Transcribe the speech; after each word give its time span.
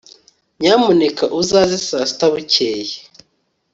nyamuneka 0.61 1.23
uzaze 1.39 1.77
saa 1.87 2.07
sita 2.09 2.27
bukeye 2.33 2.95